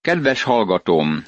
[0.00, 1.24] Kedves hallgatóm!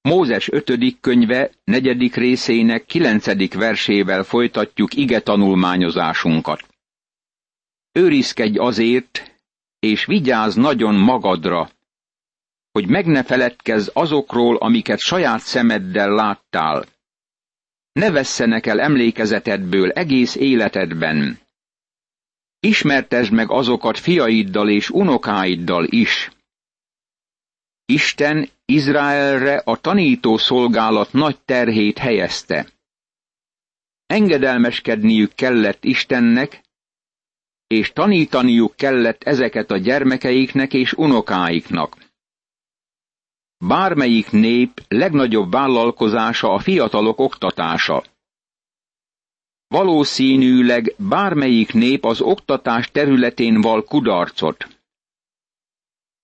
[0.00, 6.68] Mózes ötödik könyve negyedik részének kilencedik versével folytatjuk ige tanulmányozásunkat.
[7.92, 9.40] Őrizkedj azért,
[9.78, 11.70] és vigyázz nagyon magadra,
[12.72, 16.84] hogy meg ne feledkezz azokról, amiket saját szemeddel láttál.
[17.92, 21.40] Ne vesszenek el emlékezetedből egész életedben.
[22.60, 26.30] Ismertesd meg azokat fiaiddal és unokáiddal is.
[27.86, 32.66] Isten Izraelre a tanító szolgálat nagy terhét helyezte.
[34.06, 36.60] Engedelmeskedniük kellett Istennek,
[37.66, 41.96] és tanítaniuk kellett ezeket a gyermekeiknek és unokáiknak.
[43.58, 48.04] Bármelyik nép legnagyobb vállalkozása a fiatalok oktatása.
[49.68, 54.75] Valószínűleg bármelyik nép az oktatás területén val kudarcot.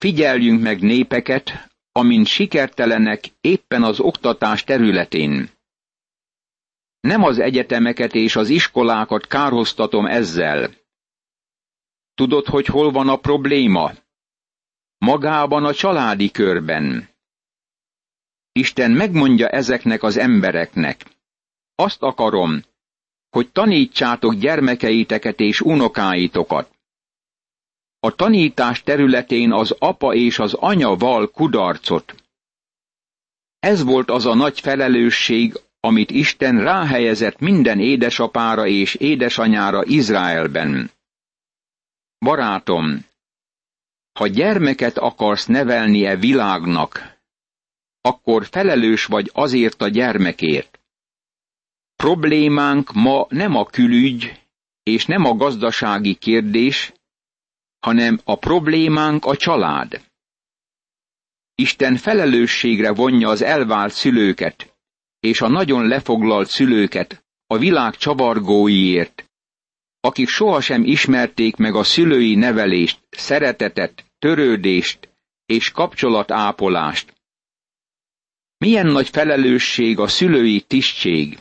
[0.03, 5.51] Figyeljünk meg népeket, amint sikertelenek éppen az oktatás területén.
[7.01, 10.71] Nem az egyetemeket és az iskolákat kárhoztatom ezzel.
[12.15, 13.93] Tudod, hogy hol van a probléma?
[14.99, 17.09] Magában a családi körben.
[18.53, 21.05] Isten megmondja ezeknek az embereknek.
[21.75, 22.63] Azt akarom,
[23.31, 26.72] hogy tanítsátok gyermekeiteket és unokáitokat.
[28.05, 32.15] A tanítás területén az apa és az anya val kudarcot.
[33.59, 40.91] Ez volt az a nagy felelősség, amit Isten ráhelyezett minden édesapára és édesanyára Izraelben.
[42.19, 43.07] Barátom,
[44.13, 47.19] ha gyermeket akarsz nevelni e világnak,
[48.01, 50.81] akkor felelős vagy azért a gyermekért.
[51.97, 54.41] Problémánk ma nem a külügy,
[54.83, 56.93] és nem a gazdasági kérdés,
[57.83, 60.01] hanem a problémánk a család.
[61.55, 64.75] Isten felelősségre vonja az elvált szülőket,
[65.21, 69.31] és a nagyon lefoglalt szülőket a világ csavargóiért,
[70.01, 75.09] akik sohasem ismerték meg a szülői nevelést, szeretetet, törődést
[75.47, 77.15] és kapcsolatápolást.
[78.59, 81.39] Milyen nagy felelősség a szülői tisztség.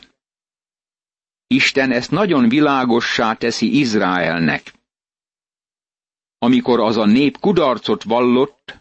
[1.46, 4.72] Isten ezt nagyon világossá teszi Izraelnek.
[6.42, 8.78] Amikor az a nép kudarcot vallott,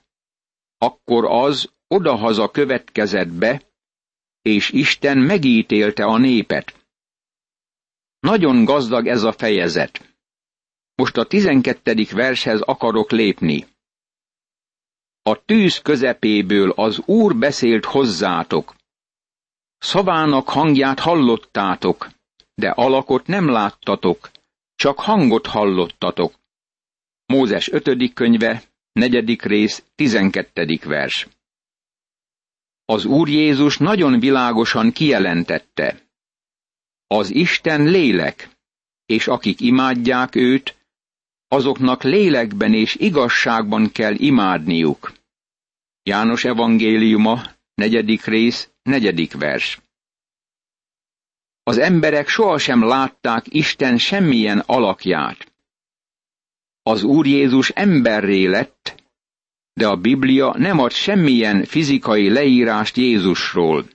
[0.77, 3.61] akkor az odahaza következett be,
[4.41, 6.87] és Isten megítélte a népet.
[8.19, 10.15] Nagyon gazdag ez a fejezet.
[10.95, 13.67] Most a tizenkettedik vershez akarok lépni.
[15.21, 18.75] A tűz közepéből az Úr beszélt hozzátok.
[19.77, 22.09] Szavának hangját hallottátok,
[22.53, 24.31] de alakot nem láttatok,
[24.75, 26.39] csak hangot hallottatok.
[27.31, 28.13] Mózes 5.
[28.13, 29.41] könyve, 4.
[29.41, 30.79] rész, 12.
[30.83, 31.27] vers.
[32.85, 36.01] Az Úr Jézus nagyon világosan kijelentette.
[37.07, 38.49] Az Isten lélek,
[39.05, 40.75] és akik imádják őt,
[41.47, 45.13] azoknak lélekben és igazságban kell imádniuk.
[46.03, 47.41] János evangéliuma,
[47.73, 49.81] negyedik rész, negyedik vers.
[51.63, 55.50] Az emberek sohasem látták Isten semmilyen alakját.
[56.83, 59.03] Az Úr Jézus emberré lett,
[59.73, 63.85] de a Biblia nem ad semmilyen fizikai leírást Jézusról.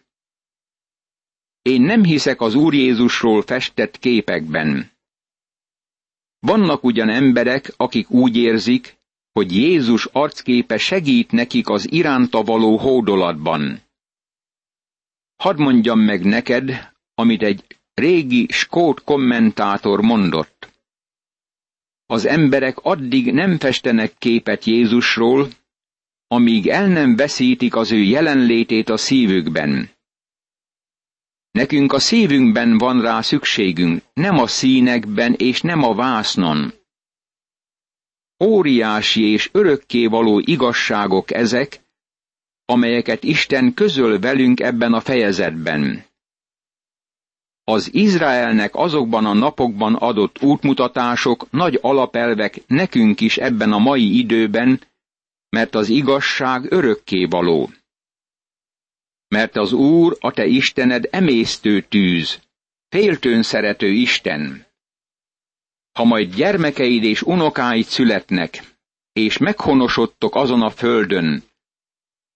[1.62, 4.90] Én nem hiszek az Úr Jézusról festett képekben.
[6.38, 8.96] Vannak ugyan emberek, akik úgy érzik,
[9.32, 13.82] hogy Jézus arcképe segít nekik az iránta való hódolatban.
[15.36, 20.72] Hadd mondjam meg neked, amit egy régi skót kommentátor mondott.
[22.06, 25.48] Az emberek addig nem festenek képet Jézusról,
[26.26, 29.90] amíg el nem veszítik az ő jelenlétét a szívükben.
[31.50, 36.72] Nekünk a szívünkben van rá szükségünk, nem a színekben és nem a vásznon.
[38.44, 41.80] Óriási és örökkévaló igazságok ezek,
[42.64, 46.04] amelyeket Isten közöl velünk ebben a fejezetben.
[47.68, 54.80] Az Izraelnek azokban a napokban adott útmutatások nagy alapelvek nekünk is ebben a mai időben,
[55.48, 57.70] mert az igazság örökkévaló.
[59.28, 62.40] Mert az Úr, a te Istened emésztő tűz,
[62.88, 64.66] féltőn szerető Isten.
[65.92, 68.62] Ha majd gyermekeid és unokáid születnek,
[69.12, 71.42] és meghonosodtok azon a földön,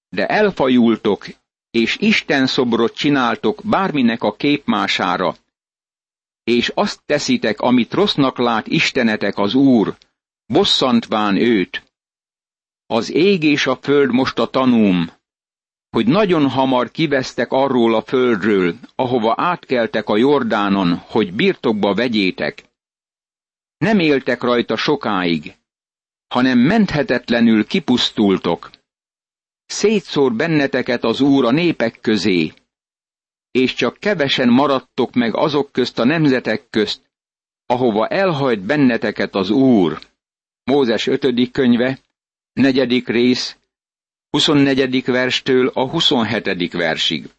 [0.09, 1.27] de elfajultok,
[1.71, 5.37] és Isten szobrot csináltok bárminek a képmására,
[6.45, 9.97] és azt teszitek, amit rossznak lát Istenetek az Úr,
[10.47, 11.83] bosszantván őt,
[12.87, 15.11] Az ég és a föld most a tanúm,
[15.91, 22.65] hogy nagyon hamar kivesztek arról a földről, ahova átkeltek a Jordánon, hogy birtokba vegyétek.
[23.79, 25.55] Nem éltek rajta sokáig,
[26.29, 28.71] hanem menthetetlenül kipusztultok.
[29.71, 32.53] Szétszór benneteket az Úr a népek közé,
[33.51, 37.03] és csak kevesen maradtok meg azok közt a nemzetek közt,
[37.67, 39.99] ahova elhajt benneteket az Úr.
[40.65, 41.51] Mózes 5.
[41.51, 41.99] könyve,
[42.53, 43.57] negyedik rész,
[44.31, 45.05] 24.
[45.05, 46.73] verstől a 27.
[46.73, 47.31] versig.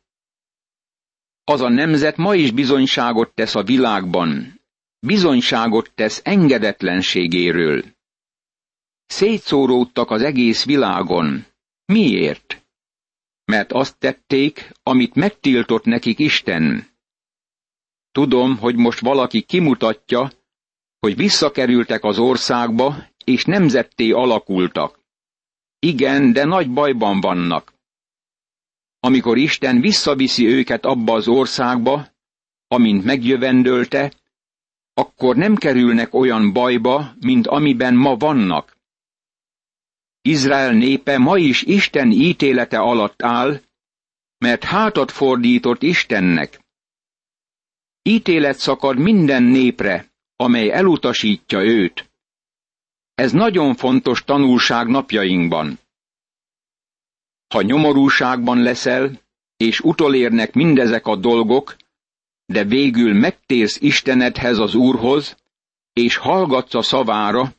[1.44, 4.62] Az a nemzet ma is bizonyságot tesz a világban,
[5.00, 7.84] bizonyságot tesz engedetlenségéről.
[9.06, 11.50] Szétszóródtak az egész világon.
[11.92, 12.66] Miért?
[13.46, 16.88] Mert azt tették, amit megtiltott nekik Isten.
[18.12, 20.32] Tudom, hogy most valaki kimutatja,
[21.00, 25.00] hogy visszakerültek az országba, és nemzetté alakultak.
[25.80, 27.74] Igen, de nagy bajban vannak.
[29.00, 32.08] Amikor Isten visszaviszi őket abba az országba,
[32.68, 34.14] amint megjövendölte,
[34.94, 38.81] akkor nem kerülnek olyan bajba, mint amiben ma vannak.
[40.22, 43.62] Izrael népe ma is Isten ítélete alatt áll,
[44.38, 46.60] mert hátat fordított Istennek.
[48.02, 52.12] Ítélet szakad minden népre, amely elutasítja őt.
[53.14, 55.80] Ez nagyon fontos tanulság napjainkban.
[57.48, 59.22] Ha nyomorúságban leszel,
[59.58, 61.76] és utolérnek mindezek a dolgok,
[62.46, 65.38] de végül megtérsz Istenedhez az Úrhoz,
[65.94, 67.54] és hallgatsz a szavára,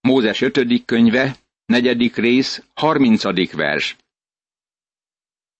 [0.00, 0.84] Mózes 5.
[0.84, 1.36] könyve,
[1.70, 2.14] 4.
[2.14, 3.52] rész, 30.
[3.52, 3.96] vers.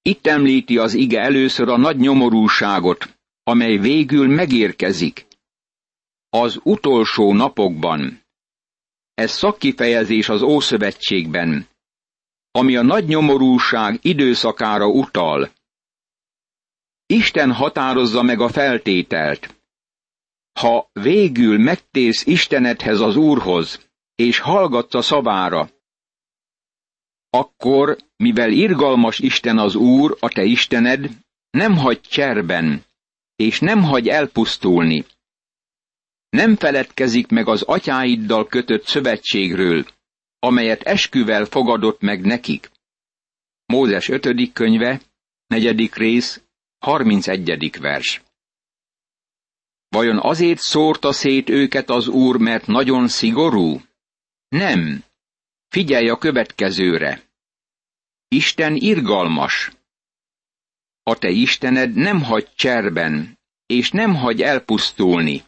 [0.03, 5.27] Itt említi az ige először a nagy nyomorúságot, amely végül megérkezik.
[6.29, 8.23] Az utolsó napokban.
[9.15, 11.69] Ez szakkifejezés az Ószövetségben,
[12.51, 15.51] ami a nagy nyomorúság időszakára utal.
[17.07, 19.57] Isten határozza meg a feltételt.
[20.53, 25.69] Ha végül megtérsz Istenedhez az Úrhoz, és hallgatsz a szavára,
[27.31, 31.11] akkor, mivel irgalmas Isten az Úr, a te Istened,
[31.51, 32.85] nem hagy cserben,
[33.37, 35.05] és nem hagy elpusztulni.
[36.29, 39.87] Nem feledkezik meg az atyáiddal kötött szövetségről,
[40.39, 42.71] amelyet esküvel fogadott meg nekik.
[43.67, 44.53] Mózes 5.
[44.53, 45.01] könyve,
[45.47, 45.93] 4.
[45.93, 46.43] rész,
[46.79, 47.79] 31.
[47.81, 48.23] vers.
[49.89, 53.81] Vajon azért szórta szét őket az Úr, mert nagyon szigorú?
[54.49, 55.05] Nem.
[55.71, 57.23] Figyelj a következőre.
[58.29, 59.71] Isten irgalmas.
[61.03, 65.43] A te Istened nem hagy cserben, és nem hagy elpusztulni.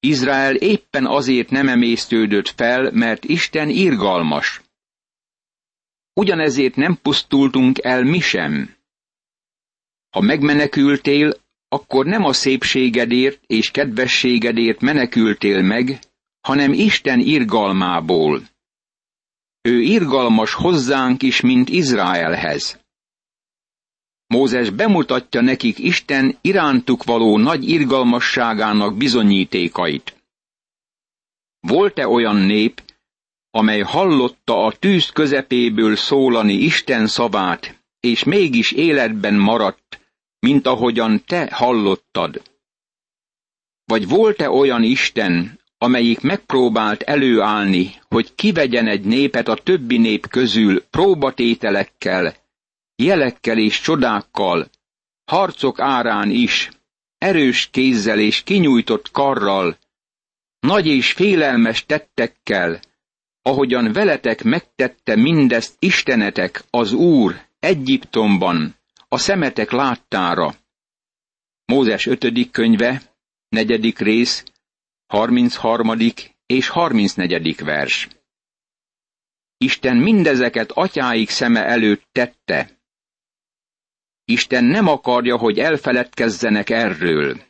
[0.00, 4.60] Izrael éppen azért nem emésztődött fel, mert Isten irgalmas.
[6.12, 8.76] Ugyanezért nem pusztultunk el mi sem.
[10.10, 11.34] Ha megmenekültél,
[11.68, 15.98] akkor nem a szépségedért és kedvességedért menekültél meg,
[16.40, 18.50] hanem Isten irgalmából.
[19.62, 22.80] Ő irgalmas hozzánk is, mint Izraelhez.
[24.26, 30.16] Mózes bemutatja nekik Isten irántuk való nagy irgalmasságának bizonyítékait.
[31.60, 32.82] Volt-e olyan nép,
[33.50, 40.00] amely hallotta a tűz közepéből szólani Isten szavát, és mégis életben maradt,
[40.38, 42.42] mint ahogyan te hallottad?
[43.84, 50.84] Vagy volt-e olyan Isten, amelyik megpróbált előállni, hogy kivegyen egy népet a többi nép közül
[50.84, 52.34] próbatételekkel,
[52.96, 54.70] jelekkel és csodákkal,
[55.24, 56.68] harcok árán is,
[57.18, 59.78] erős kézzel és kinyújtott karral,
[60.60, 62.80] nagy és félelmes tettekkel,
[63.42, 68.76] ahogyan veletek megtette mindezt Istenetek, az Úr, Egyiptomban,
[69.08, 70.54] a szemetek láttára.
[71.64, 72.50] Mózes 5.
[72.50, 73.02] könyve,
[73.48, 73.94] 4.
[73.98, 74.44] rész,
[75.12, 75.98] 33.
[76.46, 77.64] és 34.
[77.64, 78.08] vers.
[79.56, 82.80] Isten mindezeket atyáik szeme előtt tette.
[84.24, 87.42] Isten nem akarja, hogy elfeledkezzenek erről.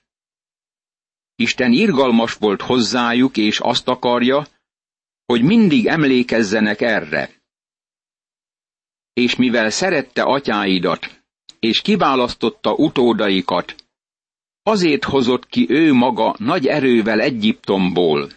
[1.35, 4.47] Isten irgalmas volt hozzájuk, és azt akarja,
[5.27, 7.31] hogy mindig emlékezzenek erre.
[9.13, 11.23] És mivel szerette atyáidat,
[11.59, 13.82] és kiválasztotta utódaikat,
[14.63, 18.31] azért hozott ki ő maga nagy erővel Egyiptomból.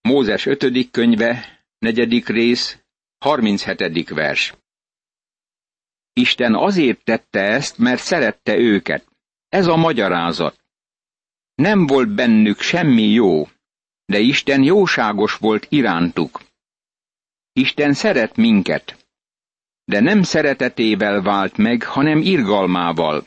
[0.00, 0.90] Mózes 5.
[0.90, 2.26] könyve, 4.
[2.26, 2.78] rész,
[3.18, 4.08] 37.
[4.08, 4.54] vers.
[6.12, 9.06] Isten azért tette ezt, mert szerette őket.
[9.48, 10.60] Ez a magyarázat.
[11.54, 13.48] Nem volt bennük semmi jó,
[14.04, 16.40] de Isten jóságos volt irántuk.
[17.52, 19.06] Isten szeret minket,
[19.84, 23.26] de nem szeretetével vált meg, hanem irgalmával.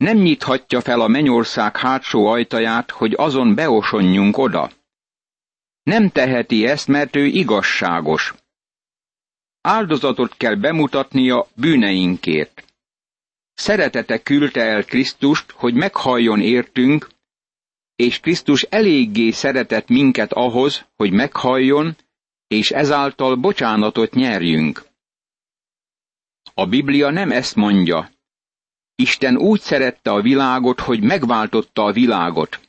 [0.00, 4.70] Nem nyithatja fel a mennyország hátsó ajtaját, hogy azon beosonjunk oda.
[5.82, 8.34] Nem teheti ezt, mert ő igazságos.
[9.60, 12.64] Áldozatot kell bemutatnia bűneinkért.
[13.54, 17.08] Szeretete küldte el Krisztust, hogy meghalljon értünk,
[17.96, 21.96] és Krisztus eléggé szeretett minket ahhoz, hogy meghalljon,
[22.46, 24.84] és ezáltal bocsánatot nyerjünk.
[26.54, 28.10] A Biblia nem ezt mondja.
[29.00, 32.60] Isten úgy szerette a világot, hogy megváltotta a világot.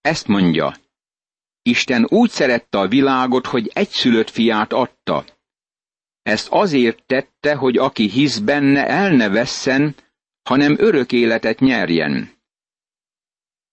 [0.00, 0.76] Ezt mondja.
[1.62, 5.24] Isten úgy szerette a világot, hogy egyszülött fiát adta.
[6.22, 9.94] Ezt azért tette, hogy aki hisz benne, el ne vesszen,
[10.42, 12.30] hanem örök életet nyerjen.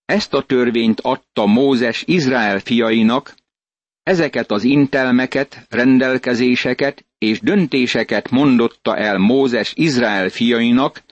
[0.06, 3.36] Ezt a törvényt adta Mózes Izrael fiainak,
[4.04, 11.04] ezeket az intelmeket, rendelkezéseket és döntéseket mondotta el Mózes Izrael fiainak,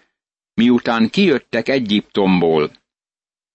[0.53, 2.71] miután kijöttek Egyiptomból.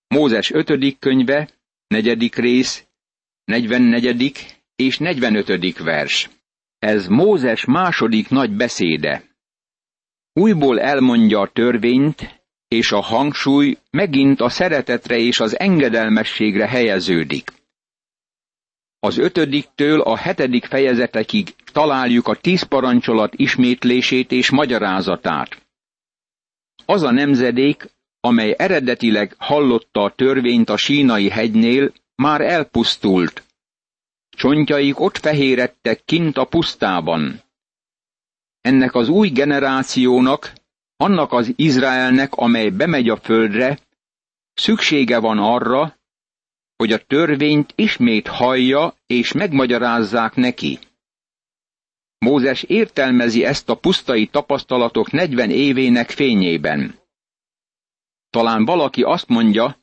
[0.09, 0.99] Mózes 5.
[0.99, 1.49] könyve,
[1.87, 2.87] negyedik rész,
[3.45, 4.57] 44.
[4.77, 5.79] és 45.
[5.79, 6.31] vers.
[6.79, 9.25] Ez Mózes második nagy beszéde.
[10.33, 17.51] Újból elmondja a törvényt, és a hangsúly megint a szeretetre és az engedelmességre helyeződik.
[18.99, 25.66] Az ötödiktől a hetedik fejezetekig találjuk a tíz parancsolat ismétlését és magyarázatát.
[26.87, 27.91] Az a nemzedék,
[28.21, 33.45] amely eredetileg hallotta a törvényt a sínai hegynél, már elpusztult.
[34.37, 37.43] Csontjaik ott fehérettek kint a pusztában.
[38.61, 40.53] Ennek az új generációnak,
[40.97, 43.79] annak az Izraelnek, amely bemegy a földre,
[44.55, 45.97] szüksége van arra,
[46.77, 50.79] hogy a törvényt ismét hallja és megmagyarázzák neki.
[52.19, 56.99] Mózes értelmezi ezt a pusztai tapasztalatok 40 évének fényében.
[58.31, 59.79] Talán valaki azt mondja,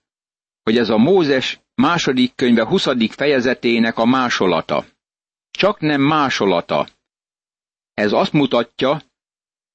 [0.64, 2.88] hogy ez a Mózes második könyve 20.
[3.16, 4.86] fejezetének a másolata.
[5.52, 6.88] Csak nem másolata.
[7.94, 9.02] Ez azt mutatja,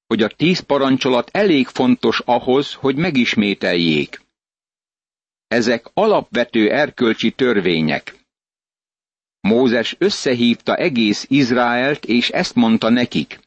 [0.07, 4.21] hogy a tíz parancsolat elég fontos ahhoz, hogy megismételjék.
[5.47, 8.18] Ezek alapvető erkölcsi törvények.
[9.41, 13.39] Mózes összehívta egész Izraelt, és ezt mondta nekik.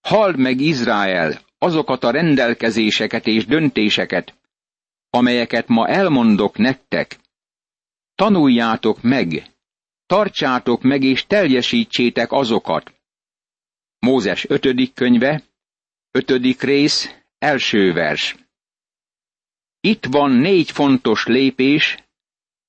[0.00, 4.34] Halld meg Izrael azokat a rendelkezéseket és döntéseket,
[5.10, 7.18] amelyeket ma elmondok nektek.
[8.14, 9.50] Tanuljátok meg,
[10.06, 12.92] tartsátok meg és teljesítsétek azokat.
[13.98, 14.92] Mózes 5.
[14.94, 15.42] könyve,
[16.10, 16.60] 5.
[16.60, 18.36] rész, első vers.
[19.80, 21.96] Itt van négy fontos lépés,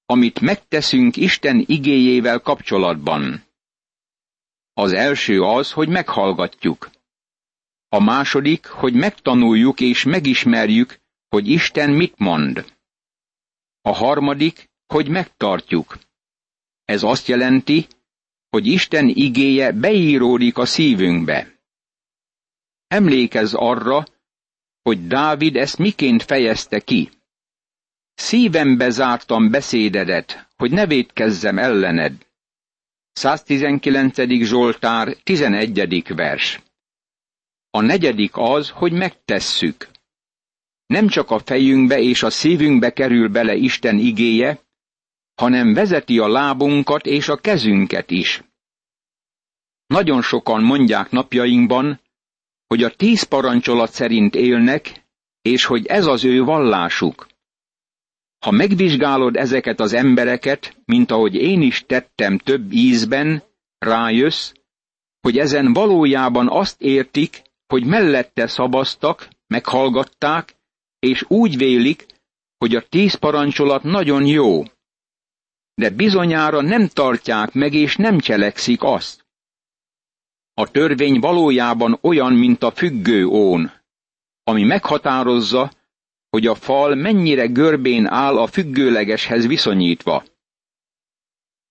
[0.05, 3.43] amit megteszünk Isten igéjével kapcsolatban.
[4.74, 6.89] Az első az, hogy meghallgatjuk.
[7.89, 12.65] A második, hogy megtanuljuk és megismerjük, hogy Isten mit mond.
[13.81, 15.98] A harmadik, hogy megtartjuk.
[16.86, 17.88] Ez azt jelenti,
[18.50, 21.60] hogy Isten igéje beíródik a szívünkbe.
[22.88, 24.03] Emlékezz arra,
[24.81, 27.10] hogy Dávid ezt miként fejezte ki.
[28.15, 32.13] Szívembe zártam beszédedet, hogy ne védkezzem ellened.
[33.13, 34.43] 119.
[34.43, 36.03] Zsoltár, 11.
[36.15, 36.62] vers.
[37.70, 39.89] A negyedik az, hogy megtesszük.
[40.86, 44.60] Nem csak a fejünkbe és a szívünkbe kerül bele Isten igéje,
[45.36, 48.43] hanem vezeti a lábunkat és a kezünket is.
[49.86, 52.01] Nagyon sokan mondják napjainkban,
[52.67, 55.03] hogy a tíz parancsolat szerint élnek,
[55.41, 57.27] és hogy ez az ő vallásuk.
[58.43, 63.43] Ha megvizsgálod ezeket az embereket, mint ahogy én is tettem több ízben,
[63.77, 64.51] rájössz,
[65.21, 70.55] hogy ezen valójában azt értik, hogy mellette szavaztak, meghallgatták,
[71.00, 72.05] és úgy vélik,
[72.57, 74.63] hogy a tíz parancsolat nagyon jó.
[75.75, 79.25] De bizonyára nem tartják meg és nem cselekszik azt.
[80.53, 83.71] A törvény valójában olyan, mint a függő ón,
[84.43, 85.71] ami meghatározza,
[86.33, 90.23] hogy a fal mennyire görbén áll a függőlegeshez viszonyítva.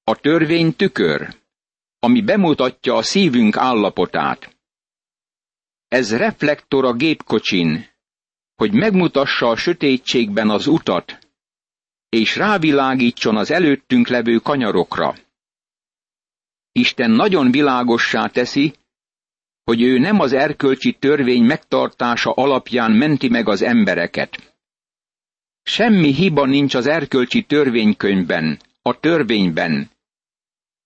[0.05, 1.35] A törvény tükör,
[1.99, 4.57] ami bemutatja a szívünk állapotát.
[5.89, 7.87] Ez reflektor a gépkocsin,
[8.55, 11.19] hogy megmutassa a sötétségben az utat,
[12.09, 15.15] és rávilágítson az előttünk levő kanyarokra.
[16.73, 18.75] Isten nagyon világossá teszi,
[19.65, 24.52] hogy ő nem az erkölcsi törvény megtartása alapján menti meg az embereket.
[25.63, 29.91] Semmi hiba nincs az erkölcsi törvénykönyvben, a törvényben.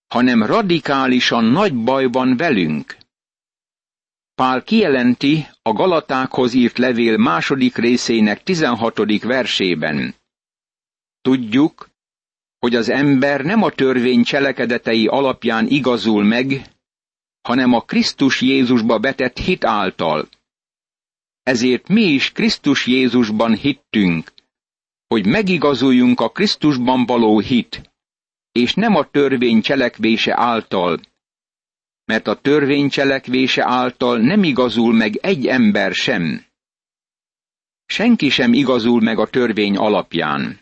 [0.07, 2.97] hanem radikálisan nagy baj van velünk.
[4.35, 9.23] Pál kijelenti a Galatákhoz írt levél második részének 16.
[9.23, 10.15] versében.
[11.21, 11.89] Tudjuk,
[12.59, 16.71] hogy az ember nem a törvény cselekedetei alapján igazul meg,
[17.43, 20.29] hanem a Krisztus Jézusba betett hit által.
[21.43, 24.33] Ezért mi is Krisztus Jézusban hittünk,
[25.07, 27.91] hogy megigazuljunk a Krisztusban való hit,
[28.53, 31.01] és nem a törvény cselekvése által,
[32.05, 36.45] mert a törvény cselekvése által nem igazul meg egy ember sem.
[37.87, 40.61] Senki sem igazul meg a törvény alapján.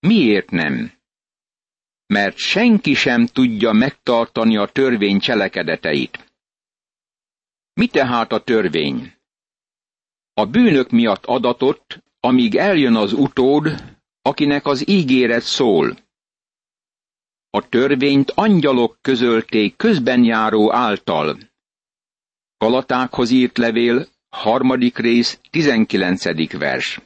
[0.00, 0.92] Miért nem?
[2.06, 6.32] Mert senki sem tudja megtartani a törvény cselekedeteit.
[7.72, 9.14] Mi tehát a törvény?
[10.34, 15.96] A bűnök miatt adatott, amíg eljön az utód, akinek az ígéret szól.
[17.50, 21.38] A törvényt angyalok közölték közben járó által.
[22.58, 27.00] Galatákhoz írt levél, harmadik rész, tizenkilencedik vers.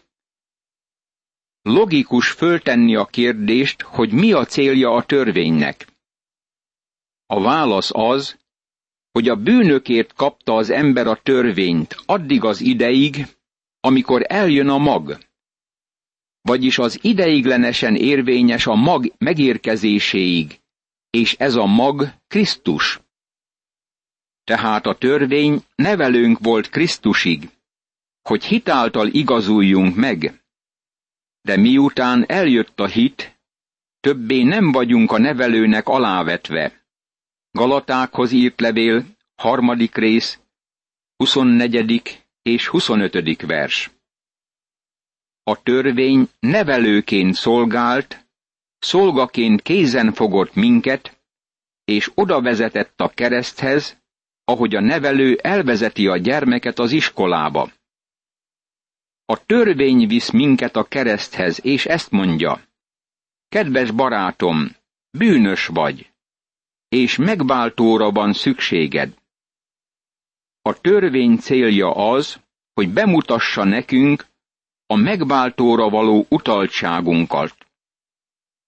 [1.63, 5.87] Logikus föltenni a kérdést, hogy mi a célja a törvénynek.
[7.27, 8.39] A válasz az,
[9.13, 13.34] hogy a bűnökért kapta az ember a törvényt addig az ideig,
[13.85, 15.19] amikor eljön a mag.
[16.41, 20.61] Vagyis az ideiglenesen érvényes a mag megérkezéséig,
[21.11, 23.01] és ez a mag Krisztus.
[24.45, 27.51] Tehát a törvény nevelőnk volt Krisztusig,
[28.23, 30.45] hogy hitáltal igazuljunk meg.
[31.41, 33.39] De miután eljött a hit,
[34.01, 36.85] többé nem vagyunk a nevelőnek alávetve.
[37.51, 40.39] Galatákhoz írt levél, harmadik rész,
[41.17, 42.24] 24.
[42.45, 43.43] és 25.
[43.47, 43.91] vers.
[45.43, 48.27] A törvény nevelőként szolgált,
[48.79, 51.21] szolgaként kézen fogott minket,
[51.85, 54.03] és oda vezetett a kereszthez,
[54.45, 57.73] ahogy a nevelő elvezeti a gyermeket az iskolába.
[59.25, 62.63] A törvény visz minket a kereszthez, és ezt mondja.
[63.49, 64.77] Kedves barátom,
[65.11, 66.13] bűnös vagy,
[66.89, 69.23] és megváltóra van szükséged.
[70.67, 72.41] A törvény célja az,
[72.75, 74.27] hogy bemutassa nekünk
[74.87, 77.57] a megváltóra való utaltságunkat.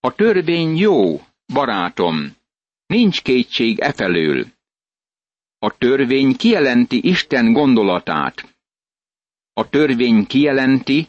[0.00, 1.20] A törvény jó,
[1.52, 2.36] barátom,
[2.86, 4.46] nincs kétség efelől.
[5.58, 8.56] A törvény kijelenti Isten gondolatát.
[9.52, 11.08] A törvény kijelenti,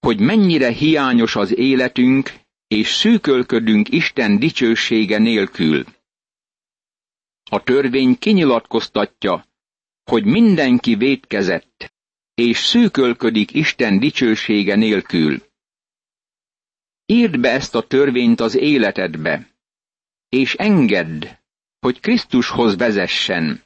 [0.00, 2.32] hogy mennyire hiányos az életünk,
[2.66, 5.84] és szűkölködünk Isten dicsősége nélkül.
[7.50, 9.46] A törvény kinyilatkoztatja,
[10.04, 11.87] hogy mindenki vétkezett,
[12.38, 15.42] és szűkölködik Isten dicsősége nélkül.
[17.06, 19.48] Írd be ezt a törvényt az életedbe,
[20.28, 21.26] és engedd,
[21.80, 23.62] hogy Krisztushoz vezessen.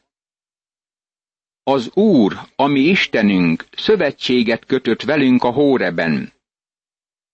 [1.63, 6.33] Az Úr, ami Istenünk, szövetséget kötött velünk a Hóreben.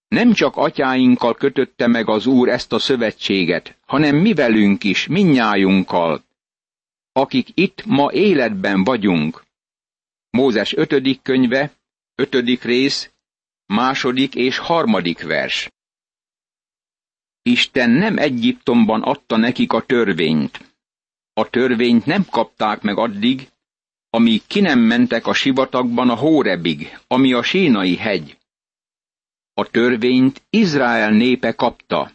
[0.09, 6.25] Nem csak atyáinkkal kötötte meg az Úr ezt a szövetséget, hanem mi velünk is, minnyájunkkal,
[7.13, 9.47] akik itt ma életben vagyunk.
[10.39, 11.73] Mózes ötödik könyve,
[12.15, 13.11] ötödik rész,
[13.67, 15.71] második és harmadik vers.
[17.43, 20.75] Isten nem Egyiptomban adta nekik a törvényt.
[21.33, 23.49] A törvényt nem kapták meg addig,
[24.11, 28.39] amíg ki nem mentek a sivatagban a Hórebig, ami a sínai hegy.
[29.55, 32.13] A törvényt Izrael népe kapta.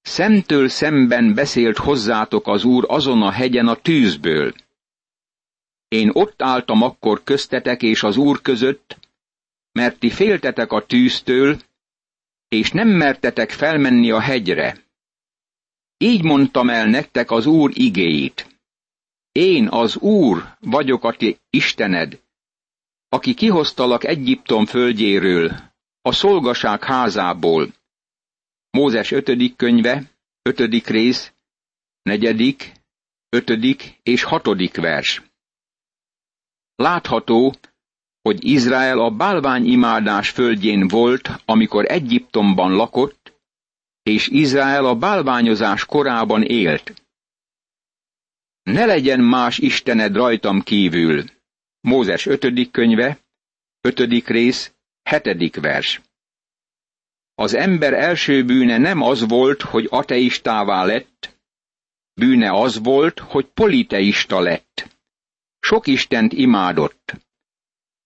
[0.00, 4.54] Szemtől szemben beszélt hozzátok az Úr azon a hegyen a tűzből.
[5.88, 8.98] Én ott álltam akkor köztetek és az Úr között,
[9.72, 11.58] mert ti féltetek a tűztől,
[12.48, 14.82] és nem mertetek felmenni a hegyre.
[15.96, 18.46] Így mondtam el nektek az Úr igéit.
[19.32, 22.20] Én az Úr vagyok a ti Istened,
[23.08, 27.72] aki kihoztalak Egyiptom földjéről, a szolgaság házából.
[28.70, 30.02] Mózes ötödik könyve,
[30.42, 31.32] ötödik rész,
[32.02, 32.72] negyedik,
[33.28, 35.22] ötödik és hatodik vers.
[36.74, 37.54] Látható,
[38.22, 43.32] hogy Izrael a bálványimádás földjén volt, amikor Egyiptomban lakott,
[44.02, 46.92] és Izrael a bálványozás korában élt.
[48.62, 51.24] Ne legyen más Istened rajtam kívül.
[51.80, 52.70] Mózes 5.
[52.70, 53.18] könyve,
[53.80, 53.98] 5.
[54.26, 54.74] rész,
[55.10, 55.56] 7.
[55.56, 56.00] vers.
[57.34, 61.38] Az ember első bűne nem az volt, hogy ateistává lett,
[62.14, 64.93] bűne az volt, hogy politeista lett.
[65.64, 67.14] Sok Istent imádott.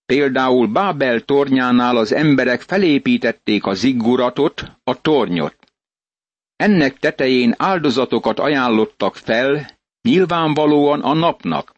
[0.07, 5.57] Például Bábel tornyánál az emberek felépítették a zigguratot, a tornyot.
[6.57, 11.73] ennek tetején áldozatokat ajánlottak fel, nyilvánvalóan a napnak.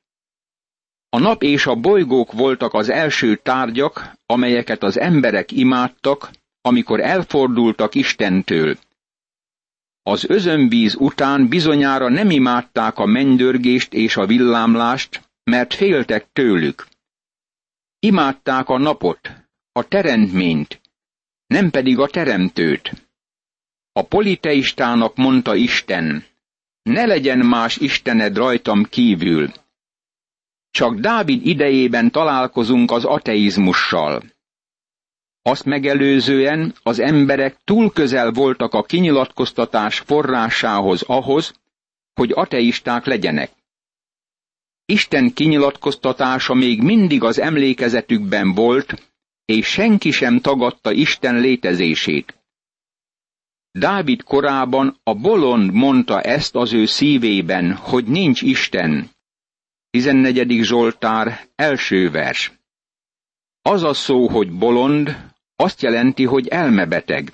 [1.08, 7.94] A nap és a bolygók voltak az első tárgyak, amelyeket az emberek imádtak, amikor elfordultak
[7.94, 8.76] Istentől.
[10.02, 16.86] Az özönvíz után bizonyára nem imádták a mennydörgést és a villámlást, mert féltek tőlük.
[17.98, 19.30] Imádták a napot,
[19.72, 20.80] a teremtményt,
[21.46, 23.08] nem pedig a teremtőt.
[23.92, 26.24] A politeistának mondta Isten,
[26.82, 29.52] ne legyen más Istened rajtam kívül.
[30.70, 34.22] Csak Dávid idejében találkozunk az ateizmussal.
[35.42, 41.52] Azt megelőzően az emberek túl közel voltak a kinyilatkoztatás forrásához ahhoz,
[42.14, 43.50] hogy ateisták legyenek.
[44.90, 49.10] Isten kinyilatkoztatása még mindig az emlékezetükben volt,
[49.44, 52.34] és senki sem tagadta Isten létezését.
[53.70, 59.10] Dávid korában a bolond mondta ezt az ő szívében, hogy nincs Isten.
[59.90, 60.62] 14.
[60.62, 62.52] Zsoltár, első vers.
[63.62, 67.32] Az a szó, hogy bolond, azt jelenti, hogy elmebeteg.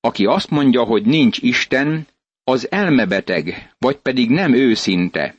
[0.00, 2.06] Aki azt mondja, hogy nincs Isten,
[2.44, 5.34] az elmebeteg, vagy pedig nem őszinte.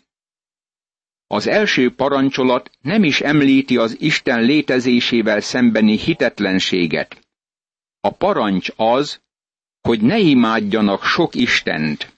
[1.28, 7.28] Az első parancsolat nem is említi az Isten létezésével szembeni hitetlenséget.
[8.00, 9.22] A parancs az,
[9.82, 12.18] hogy ne imádjanak sok Istent.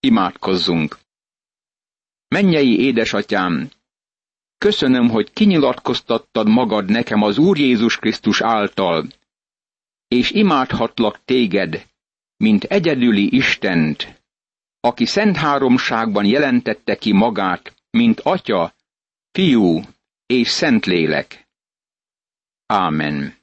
[0.00, 0.98] Imádkozzunk!
[2.28, 3.70] Mennyei édesatyám,
[4.58, 9.06] köszönöm, hogy kinyilatkoztattad magad nekem az Úr Jézus Krisztus által,
[10.08, 11.86] és imádhatlak téged,
[12.36, 14.17] mint egyedüli Istent,
[14.80, 18.74] aki szent háromságban jelentette ki magát, mint Atya,
[19.30, 19.80] Fiú
[20.26, 21.48] és Szentlélek.
[22.66, 23.37] Ámen.